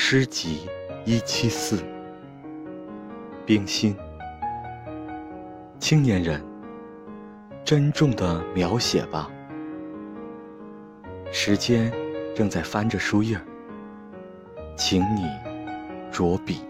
[0.00, 0.60] 诗集
[1.04, 1.84] 一七四
[3.44, 3.96] 冰心。
[5.80, 6.40] 青年人
[7.64, 9.28] 珍重的描写吧。
[11.32, 11.92] 时间
[12.32, 13.36] 正在翻着书页
[14.76, 15.26] 请你
[16.12, 16.60] 着笔。